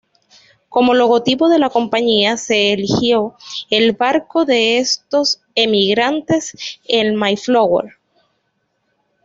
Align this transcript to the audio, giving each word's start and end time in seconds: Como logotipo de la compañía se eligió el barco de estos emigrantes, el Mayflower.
Como 0.67 0.95
logotipo 0.95 1.47
de 1.47 1.59
la 1.59 1.69
compañía 1.69 2.35
se 2.35 2.73
eligió 2.73 3.35
el 3.69 3.91
barco 3.91 4.45
de 4.45 4.79
estos 4.79 5.43
emigrantes, 5.53 6.57
el 6.87 7.13
Mayflower. 7.13 7.99